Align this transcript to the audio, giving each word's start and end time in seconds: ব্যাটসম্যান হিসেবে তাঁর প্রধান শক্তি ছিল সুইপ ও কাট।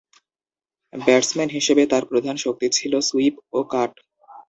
ব্যাটসম্যান 0.93 1.49
হিসেবে 1.57 1.83
তাঁর 1.91 2.03
প্রধান 2.11 2.35
শক্তি 2.37 2.67
ছিল 2.77 2.93
সুইপ 3.07 3.35
ও 3.53 3.59
কাট। 3.71 3.91